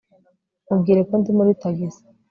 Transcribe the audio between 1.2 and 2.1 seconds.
muri tagisi